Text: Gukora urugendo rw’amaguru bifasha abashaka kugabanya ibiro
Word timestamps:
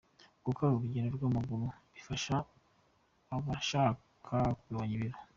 Gukora 0.45 0.69
urugendo 0.71 1.11
rw’amaguru 1.17 1.65
bifasha 1.93 2.35
abashaka 3.35 4.35
kugabanya 4.59 4.93
ibiro 4.97 5.17